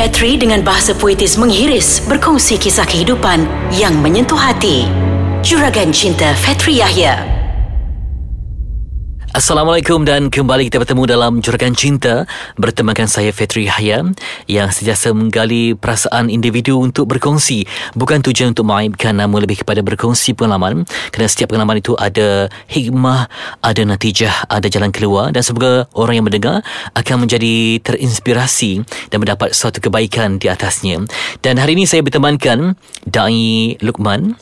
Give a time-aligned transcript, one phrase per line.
[0.00, 3.44] Fetri dengan bahasa puitis menghiris berkongsi kisah kehidupan
[3.76, 4.88] yang menyentuh hati.
[5.44, 7.39] Juragan Cinta Fetri Yahya.
[9.30, 12.26] Assalamualaikum dan kembali kita bertemu dalam Juragan Cinta.
[12.58, 14.10] Bertemankan saya Fetri Hayam
[14.50, 17.62] yang sentiasa menggali perasaan individu untuk berkongsi.
[17.94, 20.82] Bukan tujuan untuk mengaibkan namun lebih kepada berkongsi pengalaman.
[21.14, 23.30] Kerana setiap pengalaman itu ada hikmah
[23.62, 25.30] ada natijah ada jalan keluar.
[25.30, 26.66] Dan semoga orang yang mendengar
[26.98, 28.82] akan menjadi terinspirasi
[29.14, 31.06] dan mendapat suatu kebaikan di atasnya.
[31.38, 32.74] Dan hari ini saya bertemankan
[33.06, 34.34] Dai Lukman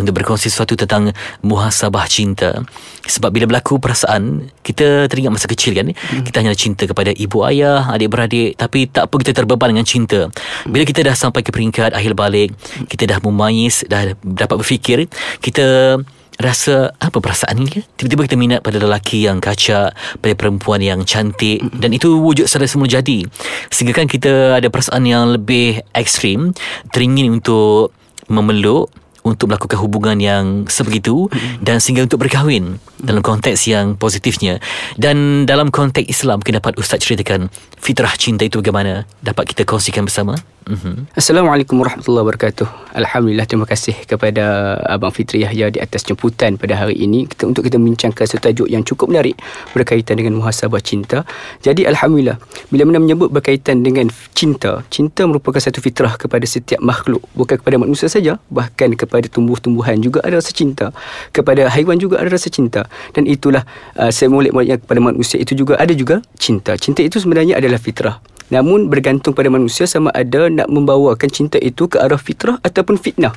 [0.00, 1.10] untuk berkongsi sesuatu tentang
[1.42, 2.62] muhasabah cinta.
[3.04, 6.24] Sebab bila berlaku perasaan, kita teringat masa kecil kan, hmm.
[6.28, 10.30] kita hanya cinta kepada ibu ayah, adik-beradik, tapi tak apa kita terbeban dengan cinta.
[10.68, 12.54] Bila kita dah sampai ke peringkat akhir balik,
[12.86, 15.10] kita dah memayis, dah dapat berfikir,
[15.42, 15.98] kita
[16.38, 19.90] rasa apa perasaan ni tiba-tiba kita minat pada lelaki yang kacak
[20.22, 23.26] pada perempuan yang cantik dan itu wujud secara semula jadi
[23.74, 26.54] sehingga kan kita ada perasaan yang lebih ekstrim
[26.94, 27.90] teringin untuk
[28.30, 28.86] memeluk
[29.22, 31.64] untuk melakukan hubungan yang sebegitu mm-hmm.
[31.64, 32.78] dan sehingga untuk berkahwin.
[32.98, 34.58] Dalam konteks yang positifnya
[34.98, 40.06] dan dalam konteks Islam mungkin dapat Ustaz ceritakan fitrah cinta itu bagaimana dapat kita kongsikan
[40.06, 40.34] bersama
[40.68, 41.16] Mm-hmm.
[41.16, 42.92] Assalamualaikum warahmatullahi wabarakatuh.
[42.92, 47.64] Alhamdulillah terima kasih kepada Abang Fitri Yahya di atas jemputan pada hari ini kita untuk
[47.64, 49.40] kita membincangkan satu tajuk yang cukup menarik
[49.72, 51.24] berkaitan dengan muhasabah cinta.
[51.64, 52.36] Jadi alhamdulillah
[52.68, 57.80] bila mana menyebut berkaitan dengan cinta, cinta merupakan satu fitrah kepada setiap makhluk, bukan kepada
[57.80, 60.92] manusia saja, bahkan kepada tumbuh-tumbuhan juga ada rasa cinta,
[61.32, 62.87] kepada haiwan juga ada rasa cinta.
[63.12, 63.62] Dan itulah
[63.96, 66.74] uh, saya molek-moleknya kepada manusia itu juga ada juga cinta.
[66.76, 68.18] Cinta itu sebenarnya adalah fitrah.
[68.48, 73.32] Namun bergantung pada manusia sama ada nak membawakan cinta itu ke arah fitrah ataupun fitnah.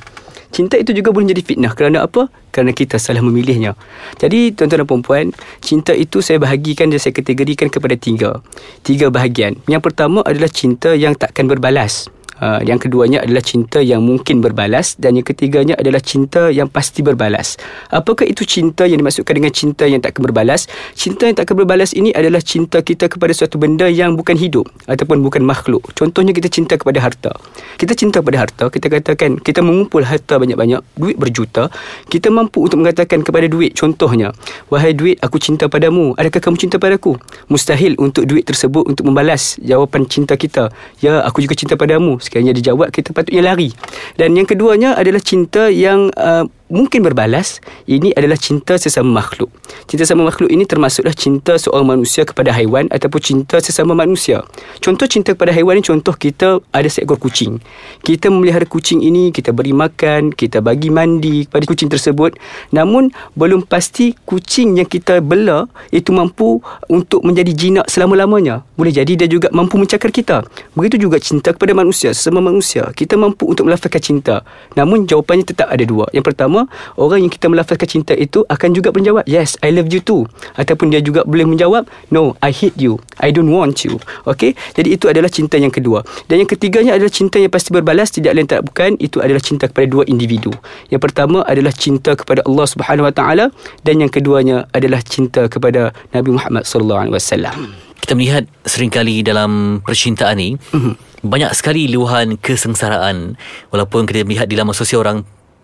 [0.52, 2.28] Cinta itu juga boleh menjadi fitnah kerana apa?
[2.52, 3.72] Kerana kita salah memilihnya.
[4.20, 5.26] Jadi tuan-tuan dan puan
[5.64, 8.44] cinta itu saya bahagikan dan saya kategorikan kepada tiga.
[8.84, 9.56] Tiga bahagian.
[9.64, 12.12] Yang pertama adalah cinta yang takkan berbalas.
[12.42, 16.98] Uh, yang keduanya adalah cinta yang mungkin berbalas dan yang ketiganya adalah cinta yang pasti
[16.98, 17.54] berbalas.
[17.86, 20.66] Apakah itu cinta yang dimaksudkan dengan cinta yang tak berbalas?
[20.98, 25.22] Cinta yang tak berbalas ini adalah cinta kita kepada suatu benda yang bukan hidup ataupun
[25.22, 25.86] bukan makhluk.
[25.94, 27.30] Contohnya kita cinta kepada harta.
[27.78, 31.70] Kita cinta kepada harta, kita katakan kita mengumpul harta banyak-banyak, duit berjuta,
[32.10, 34.34] kita mampu untuk mengatakan kepada duit contohnya,
[34.66, 37.14] wahai duit aku cinta padamu, adakah kamu cinta padaku?
[37.46, 40.74] Mustahil untuk duit tersebut untuk membalas jawapan cinta kita.
[40.98, 43.68] Ya, aku juga cinta padamu sekiranya dijawab kita patutnya lari.
[44.16, 49.52] Dan yang keduanya adalah cinta yang uh, mungkin berbalas ini adalah cinta sesama makhluk.
[49.84, 54.40] Cinta sesama makhluk ini termasuklah cinta seorang manusia kepada haiwan ataupun cinta sesama manusia.
[54.80, 57.60] Contoh cinta kepada haiwan ini contoh kita ada seekor kucing.
[58.00, 62.40] Kita memelihara kucing ini kita beri makan kita bagi mandi kepada kucing tersebut.
[62.72, 68.64] Namun belum pasti kucing yang kita bela itu mampu untuk menjadi jinak selama-lamanya.
[68.80, 70.40] Boleh jadi dia juga mampu mencakar kita.
[70.72, 72.88] Begitu juga cinta kepada manusia sesama manusia.
[72.96, 74.40] Kita mampu untuk melafazkan cinta.
[74.72, 76.08] Namun jawapannya tetap ada dua.
[76.16, 76.61] Yang pertama
[76.98, 80.26] orang yang kita melafazkan cinta itu akan juga menjawab yes I love you too.
[80.58, 82.98] Ataupun dia juga boleh menjawab no I hate you.
[83.22, 83.98] I don't want you.
[84.28, 86.02] Okay jadi itu adalah cinta yang kedua.
[86.26, 89.68] Dan yang ketiganya adalah cinta yang pasti berbalas tidak lain tak bukan itu adalah cinta
[89.68, 90.50] kepada dua individu.
[90.88, 93.44] Yang pertama adalah cinta kepada Allah Subhanahu Wa Taala
[93.84, 97.56] dan yang keduanya adalah cinta kepada Nabi Muhammad sallallahu alaihi wasallam.
[98.02, 101.22] Kita melihat seringkali dalam percintaan ini mm-hmm.
[101.22, 103.38] banyak sekali luahan kesengsaraan.
[103.70, 105.22] Walaupun kita melihat di dalam sosial orang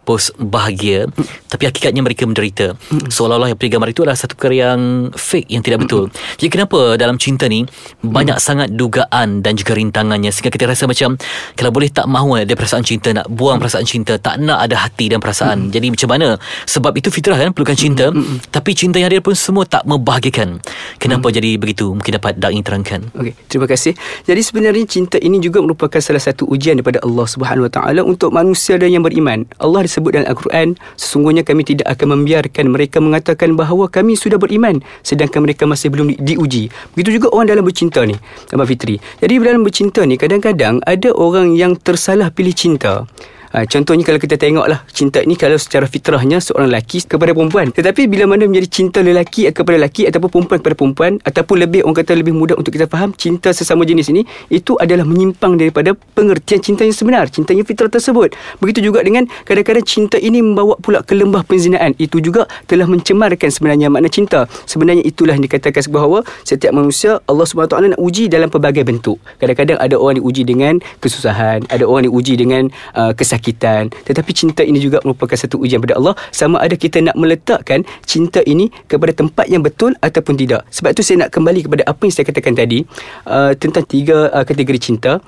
[0.08, 1.52] post bahagia mm.
[1.52, 2.72] tapi hakikatnya mereka menderita.
[2.88, 3.12] Mm.
[3.12, 6.08] seolah-olah yang gambar itu adalah satu perkara yang fake yang tidak betul.
[6.08, 6.16] Mm.
[6.40, 7.68] jadi kenapa dalam cinta ni
[8.00, 10.32] banyak sangat dugaan dan juga rintangannya?
[10.32, 11.20] Sehingga kita rasa macam
[11.52, 15.12] kalau boleh tak mahu ada perasaan cinta nak buang perasaan cinta tak nak ada hati
[15.12, 15.68] dan perasaan.
[15.68, 16.40] Jadi macam mana?
[16.64, 18.08] Sebab itu fitrah kan perlukan cinta.
[18.48, 20.62] Tapi cinta yang ada pun semua tak membahagikan
[21.02, 21.92] kenapa jadi begitu?
[21.92, 23.10] Mungkin dapat Da'i terangkan.
[23.12, 23.92] Okey, terima kasih.
[24.24, 28.30] Jadi sebenarnya cinta ini juga merupakan salah satu ujian daripada Allah Subhanahu Wa Taala untuk
[28.30, 29.44] manusia dan yang beriman.
[29.58, 34.78] Allah disebut dalam Al-Quran sesungguhnya kami tidak akan membiarkan mereka mengatakan bahawa kami sudah beriman
[35.02, 36.70] sedangkan mereka masih belum diuji.
[36.94, 38.14] Begitu juga orang dalam bercinta ni
[38.54, 39.02] Abang Fitri.
[39.18, 43.04] Jadi dalam bercinta ni kadang-kadang ada orang yang tersalah pilih cinta
[43.52, 47.72] Ha, contohnya kalau kita tengoklah cinta ni kalau secara fitrahnya seorang lelaki kepada perempuan.
[47.72, 51.96] Tetapi bila mana menjadi cinta lelaki kepada lelaki ataupun perempuan kepada perempuan ataupun lebih orang
[52.04, 54.22] kata lebih mudah untuk kita faham cinta sesama jenis ini
[54.52, 58.36] itu adalah menyimpang daripada pengertian cinta yang sebenar, cinta yang fitrah tersebut.
[58.60, 61.96] Begitu juga dengan kadang-kadang cinta ini membawa pula ke lembah penzinaan.
[61.96, 64.44] Itu juga telah mencemarkan sebenarnya makna cinta.
[64.68, 69.16] Sebenarnya itulah yang dikatakan bahawa setiap manusia Allah SWT nak uji dalam pelbagai bentuk.
[69.40, 73.88] Kadang-kadang ada orang diuji dengan kesusahan, ada orang diuji dengan uh, kesakitan kesakitan.
[74.04, 76.14] Tetapi cinta ini juga merupakan satu ujian pada Allah.
[76.34, 80.66] Sama ada kita nak meletakkan cinta ini kepada tempat yang betul ataupun tidak.
[80.74, 82.84] Sebab itu saya nak kembali kepada apa yang saya katakan tadi
[83.30, 85.22] uh, tentang tiga uh, kategori cinta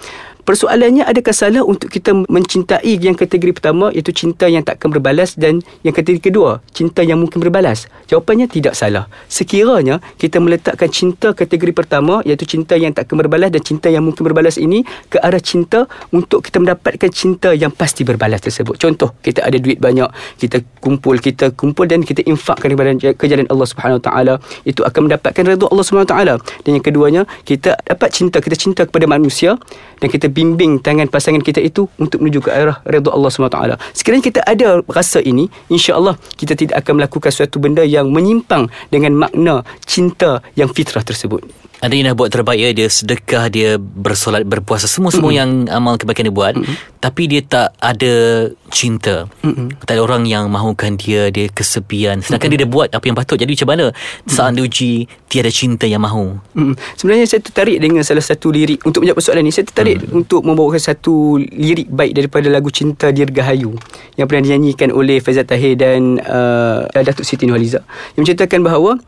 [0.44, 5.60] Persoalannya adakah salah untuk kita mencintai yang kategori pertama iaitu cinta yang takkan berbalas dan
[5.84, 7.86] yang kategori kedua cinta yang mungkin berbalas?
[8.08, 9.06] Jawapannya tidak salah.
[9.30, 14.24] Sekiranya kita meletakkan cinta kategori pertama iaitu cinta yang takkan berbalas dan cinta yang mungkin
[14.26, 14.82] berbalas ini
[15.12, 18.80] ke arah cinta untuk kita mendapatkan cinta yang pasti berbalas tersebut.
[18.80, 20.08] Contoh, kita ada duit banyak,
[20.40, 24.34] kita kumpul, kita kumpul dan kita infakkan kepada ke jalan Allah Subhanahu Wa Taala,
[24.64, 26.34] itu akan mendapatkan redha Allah Subhanahu Wa Taala.
[26.64, 29.58] Dan yang keduanya, kita dapat cinta, kita cinta kepada manusia
[30.00, 33.74] dan kita bimbing tangan pasangan kita itu untuk menuju ke arah redha Allah Taala.
[33.92, 39.12] Sekiranya kita ada rasa ini, insya-Allah kita tidak akan melakukan suatu benda yang menyimpang dengan
[39.18, 41.42] makna cinta yang fitrah tersebut.
[41.80, 45.40] Ada yang dah buat terbaik ya Dia sedekah Dia bersolat Berpuasa Semua-semua mm-hmm.
[45.40, 47.00] yang Amal kebaikan dia buat mm-hmm.
[47.00, 49.88] Tapi dia tak ada Cinta mm-hmm.
[49.88, 52.60] Tak ada orang yang Mahukan dia Dia kesepian Sedangkan mm-hmm.
[52.60, 54.28] dia dah buat Apa yang patut Jadi macam mana mm-hmm.
[54.28, 56.74] Saat diuji Tiada cinta yang mahu mm-hmm.
[57.00, 60.18] Sebenarnya saya tertarik Dengan salah satu lirik Untuk menjawab soalan ni Saya tertarik mm-hmm.
[60.20, 63.72] Untuk membawakan satu Lirik baik Daripada lagu Cinta Dirgahayu
[64.20, 67.80] Yang pernah dinyanyikan oleh Faizal Tahir Dan uh, Datuk Siti Nuhaliza
[68.14, 69.00] Yang menceritakan bahawa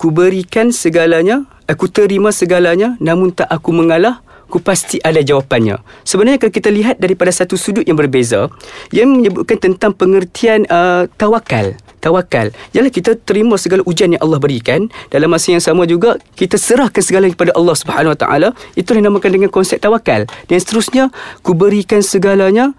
[0.00, 5.76] Ku berikan segalanya Aku terima segalanya Namun tak aku mengalah Ku pasti ada jawapannya.
[6.08, 8.48] Sebenarnya kalau kita lihat Daripada satu sudut yang berbeza
[8.88, 11.76] Yang menyebutkan tentang pengertian uh, Tawakal.
[12.00, 12.48] Tawakal.
[12.72, 14.88] Ialah kita terima segala ujian yang Allah berikan.
[15.12, 18.56] Dalam masa yang sama juga Kita serahkan segala kepada Allah Subhanahu Taala.
[18.72, 20.24] Itu yang dinamakan dengan konsep tawakal.
[20.48, 21.12] Dan seterusnya
[21.44, 22.72] Ku berikan segalanya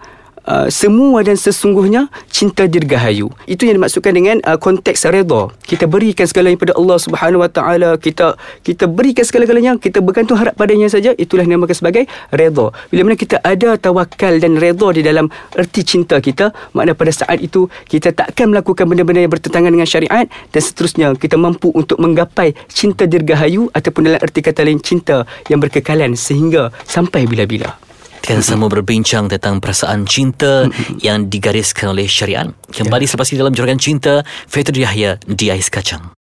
[0.48, 3.30] uh, semua dan sesungguhnya cinta dirgahayu.
[3.46, 5.52] Itu yang dimaksudkan dengan uh, konteks redha.
[5.66, 7.90] Kita berikan segalanya kepada Allah Subhanahu Wa Taala.
[7.98, 11.14] Kita kita berikan segala-galanya, kita bergantung harap padanya saja.
[11.18, 12.04] Itulah yang dinamakan sebagai
[12.34, 12.74] redha.
[12.90, 17.38] Bila mana kita ada tawakal dan redha di dalam erti cinta kita, makna pada saat
[17.42, 22.54] itu kita takkan melakukan benda-benda yang bertentangan dengan syariat dan seterusnya kita mampu untuk menggapai
[22.72, 27.91] cinta dirgahayu ataupun dalam erti kata lain cinta yang berkekalan sehingga sampai bila-bila.
[28.22, 28.46] Kita mm-hmm.
[28.46, 31.02] sama berbincang tentang perasaan cinta mm-hmm.
[31.02, 32.48] yang digariskan oleh syariat.
[32.70, 33.10] Kembali yeah.
[33.10, 36.21] selepas ini dalam Juragan Cinta, Fetri Yahya di Ais Kacang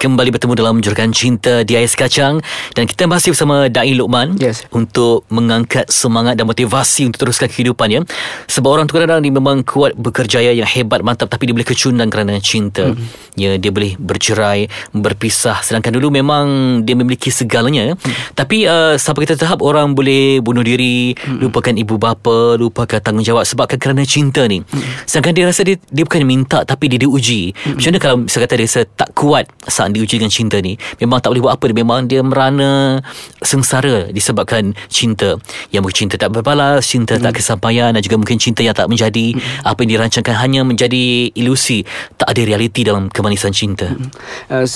[0.00, 2.40] kembali bertemu dalam Juragan Cinta di Ais Kacang
[2.72, 4.64] dan kita masih bersama Dai Luqman yes.
[4.72, 8.08] untuk mengangkat semangat dan motivasi untuk teruskan kehidupannya
[8.48, 12.08] sebab orang tu kadang-kadang dia memang kuat berkerjaya yang hebat mantap tapi dia boleh kecundang
[12.08, 13.36] kerana cinta mm-hmm.
[13.36, 18.32] ya dia boleh bercerai berpisah sedangkan dulu memang dia memiliki segalanya mm-hmm.
[18.32, 21.44] tapi uh, sampai kita tahap orang boleh bunuh diri mm-hmm.
[21.44, 25.04] lupakan ibu bapa lupakan tanggungjawab sebabkan kerana cinta ni mm-hmm.
[25.04, 27.76] sedangkan dia rasa dia, dia bukan minta tapi dia diuji mm-hmm.
[27.76, 31.18] macam mana kalau misalnya kata dia tak kuat saat yang diuji dengan cinta ni memang
[31.18, 31.76] tak boleh buat apa dia.
[31.82, 33.02] Memang dia merana
[33.42, 35.34] sengsara disebabkan cinta.
[35.74, 37.24] Yang mungkin cinta tak berbalas cinta hmm.
[37.26, 39.34] tak kesampaian dan juga mungkin cinta yang tak menjadi.
[39.34, 39.42] Hmm.
[39.66, 41.82] apa yang dirancangkan hanya menjadi ilusi.
[42.14, 43.90] Tak ada realiti dalam kemanisan cinta.
[43.90, 44.08] Hmm.
[44.52, 44.66] uh,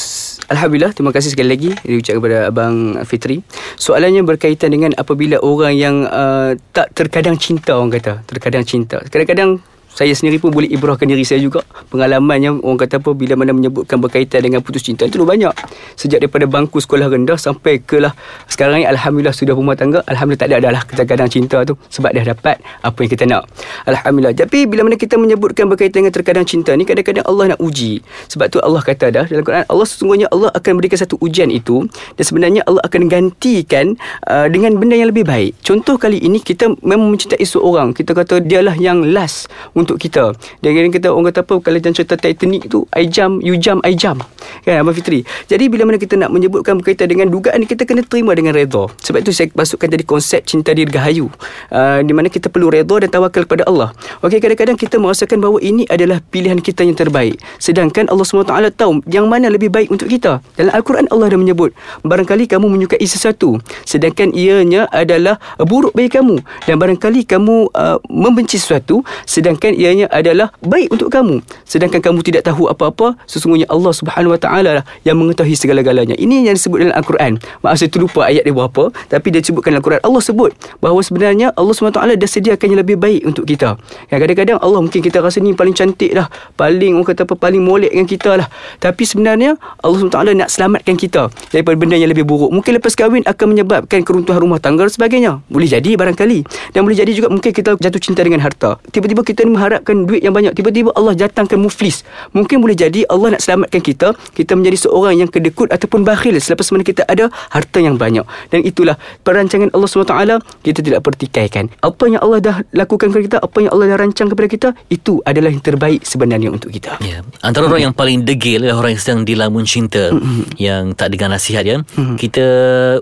[0.50, 3.40] Alhamdulillah terima kasih sekali lagi diucap kepada Abang Fitri.
[3.78, 8.26] Soalannya berkaitan dengan apabila orang yang uh, tak terkadang cinta orang kata.
[8.26, 8.99] Terkadang cinta.
[9.06, 9.62] Kadang-kadang
[9.94, 11.62] saya sendiri pun boleh ibrahkan diri saya juga.
[11.94, 15.55] Pengalamannya orang kata apa bila mana menyebutkan berkaitan dengan putus cinta itu banyak.
[15.94, 18.11] Sejak daripada bangku sekolah rendah sampai ke lah
[18.50, 20.02] sekarang ni Alhamdulillah sudah rumah tangga.
[20.11, 23.46] Alhamdulillah tak ada adalah kadang-kadang cinta tu sebab dah dapat apa yang kita nak.
[23.87, 24.35] Alhamdulillah.
[24.35, 28.02] Tapi bila mana kita menyebutkan berkaitan dengan terkadang cinta ni kadang-kadang Allah nak uji.
[28.35, 31.87] Sebab tu Allah kata dah dalam Quran Allah sesungguhnya Allah akan berikan satu ujian itu
[32.19, 33.94] dan sebenarnya Allah akan gantikan
[34.26, 35.55] uh, dengan benda yang lebih baik.
[35.62, 37.95] Contoh kali ini kita memang mencintai seorang.
[37.95, 39.47] Kita kata dialah yang last
[39.85, 40.33] untuk kita.
[40.64, 43.85] Dan kadang kita orang kata apa kalau dalam cerita Titanic tu I jump, you jump,
[43.85, 44.25] I jump.
[44.64, 45.23] Kan Abang Fitri.
[45.47, 48.88] Jadi bila mana kita nak menyebutkan berkaitan dengan dugaan kita kena terima dengan redha.
[49.05, 51.29] Sebab itu saya masukkan tadi konsep cinta dirgahayu.
[51.69, 53.93] Uh, di mana kita perlu redha dan tawakal kepada Allah.
[54.25, 57.37] Okey kadang-kadang kita merasakan bahawa ini adalah pilihan kita yang terbaik.
[57.61, 60.41] Sedangkan Allah SWT tahu yang mana lebih baik untuk kita.
[60.57, 61.71] Dalam Al-Quran Allah dah menyebut
[62.03, 68.59] barangkali kamu menyukai sesuatu sedangkan ianya adalah buruk bagi kamu dan barangkali kamu uh, membenci
[68.59, 71.43] sesuatu sedangkan ianya adalah baik untuk kamu.
[71.69, 76.14] Sedangkan kamu tidak tahu apa-apa sesungguhnya Allah Subhanahu Wa Taala lah yang mengetahui segala-galanya.
[76.16, 77.43] Ini yang disebut dalam Al-Quran.
[77.61, 80.00] Maaf saya terlupa ayat dia berapa tapi dia sebutkan dalam Al-Quran.
[80.07, 83.76] Allah sebut bahawa sebenarnya Allah Subhanahu Wa Taala dah sediakan yang lebih baik untuk kita.
[84.09, 87.90] Kadang-kadang Allah mungkin kita rasa ni paling cantik lah paling orang kata apa paling molek
[87.90, 88.47] dengan kita lah.
[88.78, 92.50] Tapi sebenarnya Allah Subhanahu Wa Taala nak selamatkan kita daripada benda yang lebih buruk.
[92.54, 95.33] Mungkin lepas kahwin akan menyebabkan keruntuhan rumah tangga dan sebagainya.
[95.50, 96.73] Boleh jadi barangkali.
[96.76, 98.78] Dan boleh jadi juga mungkin kita jatuh cinta dengan harta.
[98.93, 102.04] Tiba-tiba kita ni harapkan duit yang banyak tiba-tiba Allah datangkan muflis.
[102.37, 106.68] Mungkin boleh jadi Allah nak selamatkan kita kita menjadi seorang yang kedekut ataupun bakhil selepas
[106.71, 108.25] mana kita ada harta yang banyak.
[108.52, 110.14] Dan itulah perancangan Allah SWT
[110.61, 111.73] kita tidak pertikaikan.
[111.80, 115.25] Apa yang Allah dah lakukan kepada kita apa yang Allah dah rancang kepada kita itu
[115.25, 117.00] adalah yang terbaik sebenarnya untuk kita.
[117.00, 120.12] Ya, antara orang yang paling degil adalah orang yang sedang dilamun cinta
[120.61, 121.76] yang tak dengar nasihat ya.
[122.18, 122.47] Kita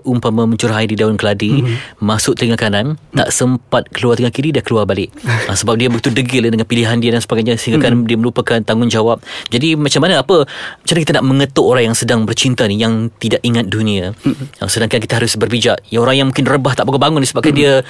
[0.07, 1.65] umpama mencurahai di daun keladi,
[1.99, 5.11] masuk telinga kanan, tak sempat keluar telinga kiri dah keluar balik.
[5.25, 9.19] ha, sebab dia begitu degil dengan pilihan dia dan sebagainya sehingga kan dia melupakan tanggungjawab.
[9.49, 13.09] Jadi macam mana apa macam mana kita nak mengetuk orang yang sedang bercinta ni yang
[13.17, 14.13] tidak ingat dunia.
[14.61, 15.81] Ha, sedangkan kita harus berbijak.
[15.89, 17.81] Ya orang yang mungkin rebah tak bangun-bangun disebabkan dia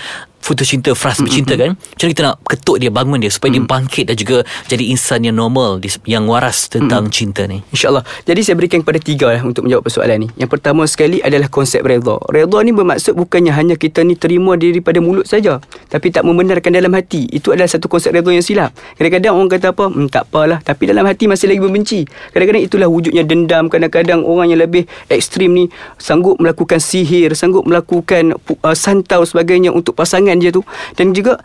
[0.44, 1.80] putus cinta, fras bercinta kan.
[1.80, 5.40] Macam kita nak ketuk dia, bangun dia supaya dia bangkit dan juga jadi insan yang
[5.40, 7.64] normal, yang waras tentang cinta ni.
[7.72, 8.04] InsyaAllah.
[8.28, 10.28] Jadi saya berikan kepada tiga lah Untuk menjawab persoalan ni.
[10.36, 12.20] Yang pertama sekali adalah konsep redha.
[12.30, 16.92] Redha ni bermaksud bukannya hanya kita ni terima daripada mulut saja Tapi tak membenarkan dalam
[16.94, 17.26] hati.
[17.32, 18.76] Itu adalah satu konsep redha yang silap.
[19.00, 20.60] Kadang-kadang orang kata apa hmm, Tak apalah.
[20.62, 22.00] Tapi dalam hati masih lagi membenci.
[22.36, 23.72] Kadang-kadang itulah wujudnya dendam.
[23.72, 25.66] Kadang-kadang orang yang lebih ekstrim ni
[25.98, 30.62] Sanggup melakukan sihir Sanggup melakukan uh, santau sebagainya Untuk pasangan dia tu.
[30.96, 31.42] Dan juga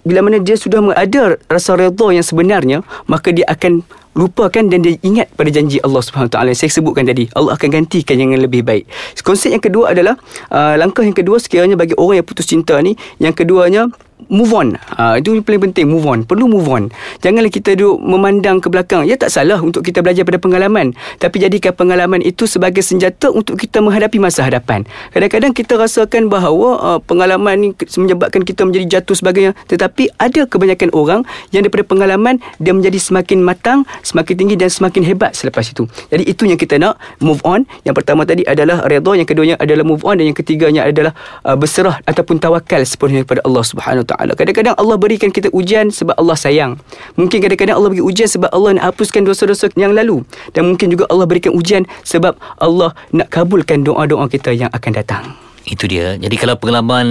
[0.00, 3.84] bila mana dia sudah ada rasa redha yang sebenarnya maka dia akan
[4.16, 6.50] lupakan dan dia ingat pada janji Allah Subhanahu taala.
[6.56, 8.88] Saya sebutkan tadi Allah akan gantikan yang lebih baik.
[9.22, 10.18] Konsep yang kedua adalah
[10.50, 13.86] uh, langkah yang kedua sekiranya bagi orang yang putus cinta ni yang keduanya
[14.28, 14.76] move on.
[14.98, 16.26] Ha, itu paling penting move on.
[16.26, 16.92] Perlu move on.
[17.24, 19.06] Janganlah kita duduk memandang ke belakang.
[19.08, 23.56] Ya tak salah untuk kita belajar pada pengalaman, tapi jadikan pengalaman itu sebagai senjata untuk
[23.56, 24.84] kita menghadapi masa hadapan.
[25.14, 30.90] Kadang-kadang kita rasakan bahawa uh, pengalaman ni menyebabkan kita menjadi jatuh sebagainya, tetapi ada kebanyakan
[30.92, 31.20] orang
[31.54, 35.86] yang daripada pengalaman dia menjadi semakin matang, semakin tinggi dan semakin hebat selepas itu.
[36.10, 37.64] Jadi itu yang kita nak move on.
[37.86, 41.14] Yang pertama tadi adalah redha, yang keduanya adalah move on dan yang ketiganya adalah
[41.46, 44.32] uh, berserah ataupun tawakal sepenuhnya kepada Allah Subhanahu taala.
[44.34, 46.76] Kadang-kadang Allah berikan kita ujian sebab Allah sayang.
[47.14, 51.06] Mungkin kadang-kadang Allah beri ujian sebab Allah nak hapuskan dosa-dosa yang lalu dan mungkin juga
[51.06, 55.24] Allah berikan ujian sebab Allah nak kabulkan doa-doa kita yang akan datang.
[55.68, 56.16] Itu dia.
[56.16, 57.06] Jadi kalau pengalaman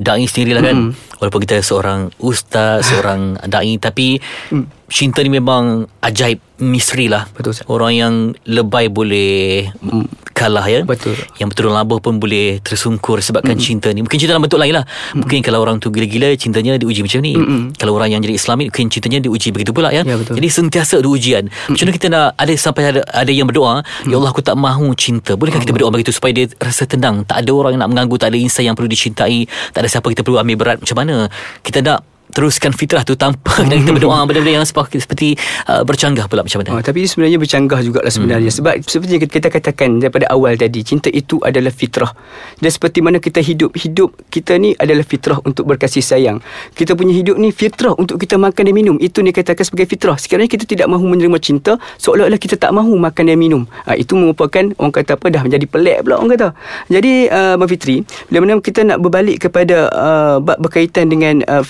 [0.00, 1.20] dai sendirilah kan, mm.
[1.20, 4.18] walaupun kita seorang ustaz, seorang dai tapi
[4.50, 4.88] mm.
[4.88, 7.28] cinta ni memang ajaib misteri lah.
[7.36, 7.60] Betul.
[7.68, 8.14] Orang yang
[8.48, 10.23] lebay boleh mm.
[10.34, 10.82] Kalah ya.
[10.82, 11.14] Betul.
[11.38, 13.62] Yang betul labah pun boleh tersungkur sebabkan mm.
[13.62, 14.02] cinta ni.
[14.02, 14.84] Mungkin cinta dalam bentuk lain lah.
[14.84, 15.22] Mm.
[15.22, 17.38] Mungkin kalau orang tu gila-gila cintanya diuji macam ni.
[17.38, 17.78] Mm.
[17.78, 20.02] Kalau orang yang jadi Islamik mungkin cintanya diuji begitu pula ya.
[20.02, 20.34] Ya, betul.
[20.36, 21.46] Jadi sentiasa ada ujian.
[21.46, 21.70] Mm.
[21.72, 24.10] Macam mana kita nak ada sampai ada, ada yang berdoa, mm.
[24.10, 25.38] ya Allah aku tak mahu cinta.
[25.38, 27.22] Bolehkah kita berdoa begitu supaya dia rasa tenang?
[27.22, 30.10] Tak ada orang yang nak mengganggu, tak ada insan yang perlu dicintai, tak ada siapa
[30.10, 30.78] kita perlu ambil berat.
[30.82, 31.30] Macam mana
[31.62, 35.28] kita nak teruskan fitrah tu tanpa dan kita berdoa benda-benda yang seperti, seperti
[35.70, 36.70] uh, bercanggah pula macam mana?
[36.76, 38.50] Oh, tapi sebenarnya bercanggah jugalah sebenarnya.
[38.50, 38.58] Hmm.
[38.58, 42.10] sebab seperti yang kita katakan daripada awal tadi cinta itu adalah fitrah.
[42.58, 46.42] Dan seperti mana kita hidup hidup kita ni adalah fitrah untuk berkasih sayang.
[46.74, 48.96] Kita punya hidup ni fitrah untuk kita makan dan minum.
[48.98, 50.18] Itu ni katakan sebagai fitrah.
[50.18, 53.62] Sekiranya kita tidak mahu menerima cinta seolah-olah kita tak mahu makan dan minum.
[53.86, 56.48] Ha, itu merupakan orang kata apa dah menjadi pelik pula orang kata.
[56.90, 61.62] Jadi uh, Abang Fitri bila mana kita nak berbalik kepada uh, bab berkaitan dengan uh,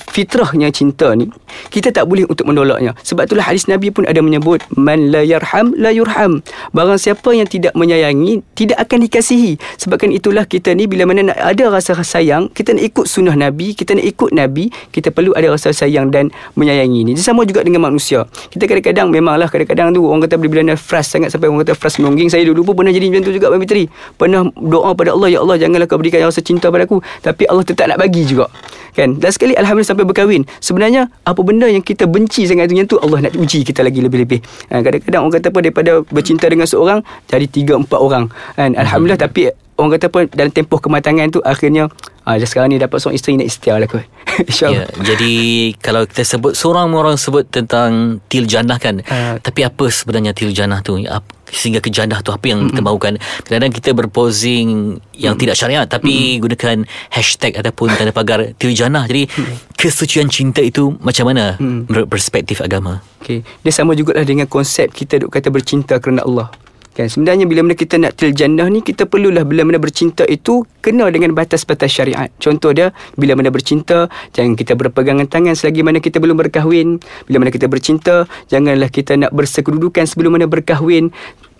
[0.54, 1.26] fitrahnya cinta ni
[1.74, 2.94] kita tak boleh untuk menolaknya.
[3.02, 6.38] Sebab itulah hadis Nabi pun ada menyebut man la yarham la yurham.
[6.70, 9.58] Barang siapa yang tidak menyayangi tidak akan dikasihi.
[9.82, 13.74] Sebabkan itulah kita ni bila mana nak ada rasa sayang kita nak ikut sunnah Nabi
[13.74, 17.12] kita nak ikut Nabi kita perlu ada rasa sayang dan menyayangi ni.
[17.18, 18.30] Sama juga dengan manusia.
[18.54, 21.98] Kita kadang-kadang memanglah kadang-kadang tu orang kata bila nak frust sangat sampai orang kata frust
[21.98, 25.28] menongging saya dulu pun pernah jadi macam tu juga Abang Fitri pernah doa pada Allah
[25.30, 27.02] ya Allah janganlah kau berikan rasa cinta padaku.
[27.22, 28.46] Tapi Allah tetap nak bagi juga
[28.94, 29.18] kan?
[29.18, 30.46] Dan sekali Alhamdulillah sampai berkahwin.
[30.62, 34.40] Sebenarnya apa benda yang kita benci sangat yang tu Allah nak uji kita lagi lebih-lebih.
[34.70, 38.30] Ha, kadang-kadang orang kata apa daripada bercinta dengan seorang jadi tiga empat orang.
[38.54, 38.78] Kan?
[38.78, 41.90] Alhamdulillah tapi orang kata apa dalam tempoh kematangan tu akhirnya
[42.22, 44.06] ah sekarang ni dapat seorang isteri nak istiar lah kot.
[44.50, 44.88] Insyaallah.
[44.88, 45.34] Ya, jadi
[45.82, 49.02] kalau kita sebut seorang orang sebut tentang til jannah kan.
[49.10, 49.36] Ah.
[49.42, 50.96] tapi apa sebenarnya til jannah tu?
[51.50, 53.20] Sehingga ke jannah tu apa yang kita mahukan?
[53.44, 59.04] Kadang-kadang kita berposing yang tidak syariat tapi gunakan hashtag ataupun tanda pagar til jannah.
[59.04, 59.28] Jadi
[59.76, 63.04] kesucian cinta itu macam mana menurut perspektif agama?
[63.24, 66.48] Okey, dia sama jugalah dengan konsep kita duk kata bercinta kerana Allah.
[66.94, 70.62] Kan sebenarnya bila mana kita nak til jannah ni kita perlulah bila mana bercinta itu
[70.78, 72.30] kena dengan batas-batas syariat.
[72.38, 77.02] Contoh dia bila mana bercinta jangan kita berpegangan tangan selagi mana kita belum berkahwin.
[77.26, 81.10] Bila mana kita bercinta janganlah kita nak bersekedudukan sebelum mana berkahwin.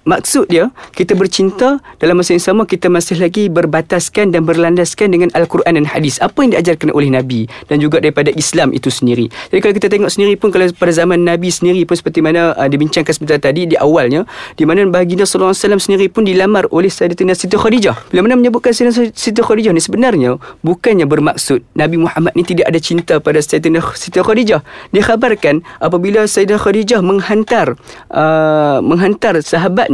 [0.05, 5.29] Maksud dia kita bercinta dalam masa yang sama kita masih lagi berbataskan dan berlandaskan dengan
[5.33, 6.21] Al-Quran dan hadis.
[6.21, 9.29] Apa yang diajarkan oleh Nabi dan juga daripada Islam itu sendiri.
[9.51, 12.69] Jadi kalau kita tengok sendiri pun kalau pada zaman Nabi sendiri pun seperti mana uh,
[12.69, 16.93] dibincangkan sebentar tadi di awalnya di mana baginda sallallahu alaihi wasallam sendiri pun dilamar oleh
[16.93, 18.13] Sayyidatina Siti Khadijah.
[18.13, 22.79] Bila mana menyebutkan Sayyidatina Siti Khadijah ni sebenarnya bukannya bermaksud Nabi Muhammad ni tidak ada
[22.79, 24.61] cinta pada Sayyidatina Siti Khadijah.
[24.93, 27.75] Dia khabarkan apabila Sayyidatina Khadijah menghantar
[28.13, 29.41] uh, menghantar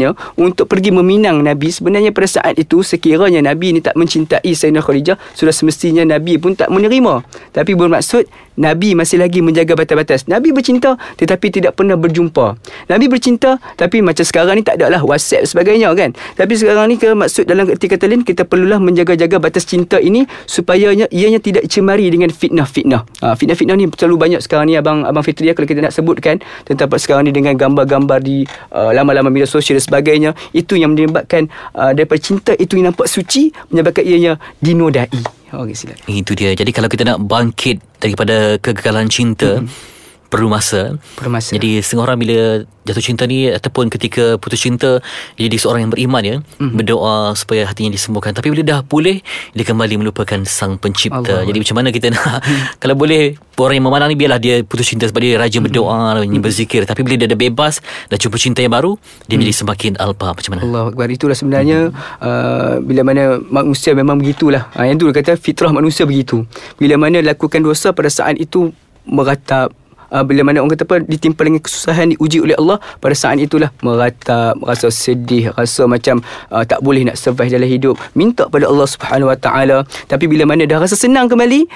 [0.01, 4.81] sahabatnya untuk pergi meminang Nabi sebenarnya pada saat itu sekiranya Nabi ni tak mencintai Sayyidina
[4.81, 7.21] Khadijah sudah semestinya Nabi pun tak menerima.
[7.53, 8.25] Tapi bermaksud
[8.61, 10.29] Nabi masih lagi menjaga batas-batas.
[10.29, 12.61] Nabi bercinta tetapi tidak pernah berjumpa.
[12.93, 16.13] Nabi bercinta tapi macam sekarang ni tak ada lah WhatsApp sebagainya kan?
[16.37, 20.29] Tapi sekarang ni ke maksud dalam erti kata lain kita perlulah menjaga-jaga batas cinta ini
[20.45, 23.03] supaya ianya tidak cemari dengan fitnah-fitnah.
[23.25, 26.45] Ha, fitnah-fitnah ni terlalu banyak sekarang ni abang abang Fitria kalau kita nak sebutkan.
[26.69, 28.45] Tentang sekarang ni dengan gambar-gambar di
[28.77, 33.09] uh, lama-lama media sosial dan sebagainya itu yang menyebabkan uh, daripada cinta itu yang nampak
[33.09, 36.07] suci menyebabkan ianya dinodai Okey silakan.
[36.07, 36.55] Itu dia.
[36.55, 40.00] Jadi kalau kita nak bangkit daripada kegagalan cinta mm-hmm
[40.31, 40.95] perlu masa.
[41.19, 41.51] Perlu masa.
[41.59, 45.03] Jadi setengah orang bila jatuh cinta ni ataupun ketika putus cinta
[45.35, 46.79] dia jadi seorang yang beriman ya, mm-hmm.
[46.79, 48.31] berdoa supaya hatinya disembuhkan.
[48.31, 49.21] Tapi bila dah pulih
[49.53, 51.43] dia kembali melupakan sang pencipta.
[51.43, 51.51] Allah.
[51.51, 52.63] Jadi macam mana kita nak mm.
[52.83, 55.67] kalau boleh orang yang memandang ni biarlah dia putus cinta sebab dia rajin mm-hmm.
[55.69, 56.41] berdoa, mm-hmm.
[56.41, 56.81] berzikir.
[56.87, 58.97] Tapi bila dia dah bebas, dah jumpa cinta yang baru,
[59.27, 59.43] dia mm.
[59.45, 60.63] jadi semakin alpa macam mana?
[60.65, 61.11] Allah Akbar.
[61.11, 62.23] Itulah sebenarnya mm-hmm.
[62.23, 64.71] uh, bila mana manusia memang begitulah.
[64.79, 66.47] Uh, yang tu kata fitrah manusia begitu.
[66.79, 68.71] Bila mana lakukan dosa pada saat itu
[69.05, 69.75] meratap
[70.13, 73.71] uh, bila mana orang kata apa ditimpa dengan kesusahan diuji oleh Allah pada saat itulah
[73.81, 76.21] meratap rasa sedih rasa macam
[76.53, 77.95] uh, tak boleh nak survive dalam hidup.
[78.19, 79.79] Minta pada Allah Subhanahu Wa Taala.
[80.11, 81.67] Tapi bila mana dah rasa senang kembali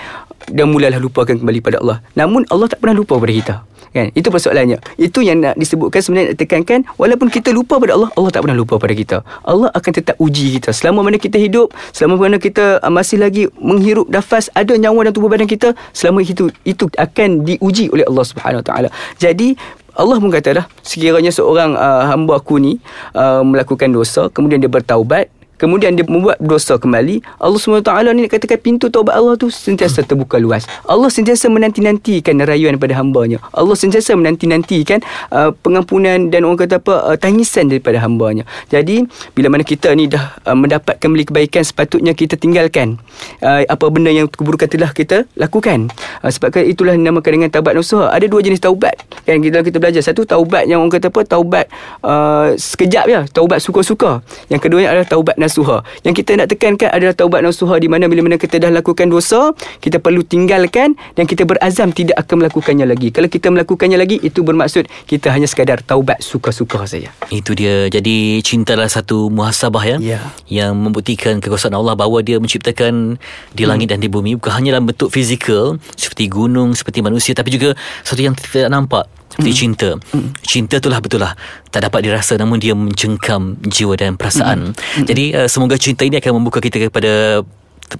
[0.51, 1.99] dan mulalah lupakan kembali pada Allah.
[2.19, 3.55] Namun Allah tak pernah lupa pada kita.
[3.95, 4.11] Kan?
[4.11, 4.83] Itu persoalannya.
[4.99, 8.59] Itu yang nak disebutkan sebenarnya nak tekankan walaupun kita lupa pada Allah Allah tak pernah
[8.59, 9.23] lupa pada kita.
[9.47, 10.75] Allah akan tetap uji kita.
[10.75, 15.15] Selama mana kita hidup selama mana kita uh, masih lagi menghirup nafas ada nyawa dalam
[15.15, 18.89] tubuh badan kita selama itu itu akan diuji oleh Allah Subhanahu Wa Taala.
[19.15, 19.55] Jadi
[19.95, 22.83] Allah pun kata dah sekiranya seorang uh, hamba aku ni
[23.15, 27.23] uh, melakukan dosa kemudian dia bertaubat kemudian dia membuat dosa kembali.
[27.39, 30.67] Allah SWT ni nak katakan pintu taubat Allah tu sentiasa terbuka luas.
[30.87, 33.39] Allah sentiasa menanti-nantikan rayuan pada hambanya.
[33.55, 38.47] Allah sentiasa menanti-nantikan uh, pengampunan dan orang kata apa uh, tangisan daripada hambanya.
[38.71, 42.99] Jadi bila mana kita ni dah uh, mendapat kembali kebaikan sepatutnya kita tinggalkan
[43.43, 45.91] uh, apa benda yang keburukan telah kita lakukan.
[46.21, 48.95] Uh, sebab itulah dinamakan dengan taubat nasuha ada dua jenis taubat.
[49.25, 50.03] Kan kita kita belajar.
[50.05, 51.67] Satu taubat yang orang kata apa taubat
[52.05, 54.21] uh, sekejap ya taubat suka-suka.
[54.51, 55.85] Yang keduanya adalah taubat nasuha.
[56.03, 59.53] Yang kita nak tekankan adalah taubat nasuha di mana bila mana kita dah lakukan dosa,
[59.85, 63.13] kita perlu tinggalkan dan kita berazam tidak akan melakukannya lagi.
[63.13, 67.13] Kalau kita melakukannya lagi, itu bermaksud kita hanya sekadar taubat suka-suka saja.
[67.29, 67.87] Itu dia.
[67.93, 69.97] Jadi cinta adalah satu muhasabah ya.
[70.01, 70.21] ya.
[70.49, 73.21] Yang membuktikan kekuasaan Allah bahawa dia menciptakan
[73.53, 73.71] di hmm.
[73.71, 74.41] langit dan di bumi.
[74.41, 77.37] Bukan hanya dalam bentuk fizikal seperti gunung, seperti manusia.
[77.37, 79.05] Tapi juga satu yang tidak nampak
[79.35, 79.59] seperti mm.
[79.59, 79.91] cinta.
[80.15, 80.29] Mm.
[80.47, 81.35] Cinta itulah betul lah
[81.75, 84.71] tak dapat dirasa namun dia mencengkam jiwa dan perasaan.
[84.71, 85.07] Mm.
[85.11, 87.43] Jadi uh, semoga cinta ini akan membuka kita kepada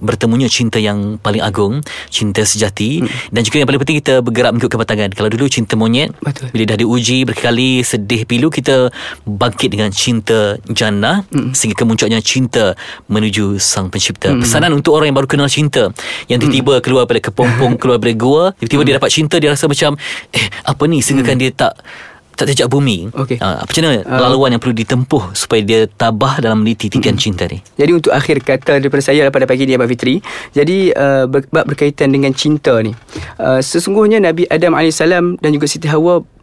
[0.01, 3.31] bertemunya cinta yang paling agung cinta sejati hmm.
[3.31, 6.51] dan juga yang paling penting kita bergerak mengikut kematangan kalau dulu cinta monyet Betul.
[6.51, 8.89] bila dah diuji berkali sedih pilu kita
[9.23, 11.53] bangkit dengan cinta jannah hmm.
[11.53, 12.73] sehingga kemuncaknya cinta
[13.07, 14.41] menuju sang pencipta hmm.
[14.43, 15.93] pesanan untuk orang yang baru kenal cinta
[16.27, 16.83] yang tiba-tiba hmm.
[16.83, 18.89] keluar pada kepompong keluar dari gua tiba-tiba hmm.
[18.89, 19.95] dia dapat cinta dia rasa macam
[20.33, 21.29] eh apa ni sehingga hmm.
[21.29, 21.73] kan dia tak
[22.35, 23.09] tak terjak bumi.
[23.11, 23.39] Okay.
[23.39, 27.15] Uh, apa macam mana uh, laluan yang perlu ditempuh supaya dia tabah dalam meniti tigan
[27.15, 27.63] uh, cinta ni?
[27.79, 30.19] Jadi untuk akhir kata daripada saya pada pagi ni Abang Fitri.
[30.51, 32.91] Jadi uh, ber, berkaitan dengan cinta ni.
[33.39, 36.34] Uh, sesungguhnya Nabi Adam AS dan juga Siti Hawa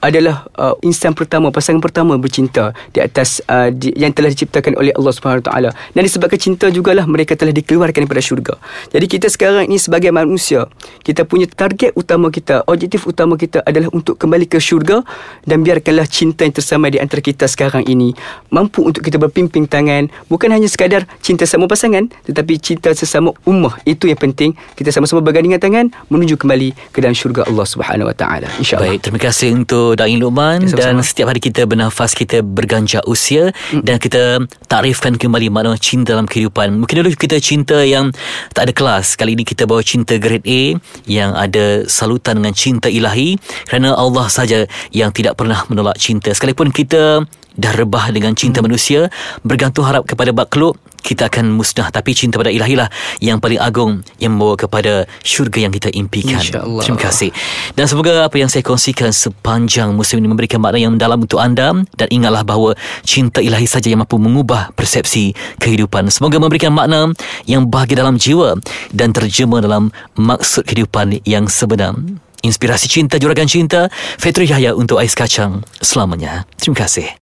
[0.00, 4.92] adalah uh, insan pertama pasangan pertama bercinta di atas uh, di, yang telah diciptakan oleh
[4.96, 8.54] Allah Subhanahu taala dan disebabkan cinta jugalah mereka telah dikeluarkan daripada syurga.
[8.90, 10.66] Jadi kita sekarang ini sebagai manusia,
[11.04, 15.04] kita punya target utama kita, objektif utama kita adalah untuk kembali ke syurga
[15.44, 18.16] dan biarkanlah cinta yang tersama di antara kita sekarang ini
[18.48, 23.76] mampu untuk kita berpimping tangan bukan hanya sekadar cinta sama pasangan tetapi cinta sesama ummah.
[23.84, 24.56] Itu yang penting.
[24.74, 28.48] Kita sama-sama bergandingan tangan menuju kembali ke dalam syurga Allah Subhanahu wa taala.
[28.56, 28.96] Insya-Allah.
[28.96, 33.54] Baik, terima kasih untuk Dain Luqman ya, dan setiap hari kita bernafas kita berganjak usia
[33.72, 33.82] hmm.
[33.82, 36.82] dan kita takrifkan kembali makna cinta dalam kehidupan.
[36.82, 38.10] Mungkin dulu kita cinta yang
[38.52, 39.14] tak ada kelas.
[39.16, 40.62] Kali ini kita bawa cinta grade A
[41.06, 46.30] yang ada salutan dengan cinta ilahi kerana Allah saja yang tidak pernah menolak cinta.
[46.34, 47.24] Sekalipun kita
[47.60, 48.66] dah rebah dengan cinta hmm.
[48.66, 49.00] manusia
[49.44, 52.88] bergantung harap kepada makhluk kita akan musnah tapi cinta pada ilahi lah
[53.24, 56.38] yang paling agung yang membawa kepada syurga yang kita impikan.
[56.38, 56.84] InsyaAllah.
[56.84, 57.30] Terima kasih.
[57.72, 61.72] Dan semoga apa yang saya kongsikan sepanjang musim ini memberikan makna yang mendalam untuk anda
[61.96, 62.70] dan ingatlah bahawa
[63.02, 66.12] cinta ilahi saja yang mampu mengubah persepsi kehidupan.
[66.12, 67.10] Semoga memberikan makna
[67.48, 68.60] yang bahagia dalam jiwa
[68.92, 69.88] dan terjemah dalam
[70.20, 71.96] maksud kehidupan yang sebenar.
[72.40, 76.48] Inspirasi cinta, juragan cinta, Fetri Yahya untuk Ais Kacang selamanya.
[76.56, 77.12] Terima kasih.